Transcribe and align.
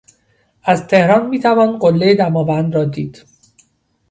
از 0.63 0.87
تهران 0.87 1.29
میتوان 1.29 1.77
قلهی 1.77 2.15
دماوند 2.15 2.75
را 2.75 2.85
دید. 2.85 3.25